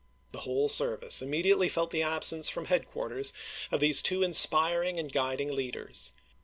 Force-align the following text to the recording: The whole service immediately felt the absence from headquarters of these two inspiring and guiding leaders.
The 0.31 0.39
whole 0.39 0.67
service 0.67 1.21
immediately 1.21 1.69
felt 1.69 1.91
the 1.91 2.01
absence 2.01 2.49
from 2.49 2.65
headquarters 2.65 3.33
of 3.69 3.81
these 3.81 4.01
two 4.01 4.23
inspiring 4.23 4.97
and 4.97 5.11
guiding 5.11 5.51
leaders. 5.53 6.11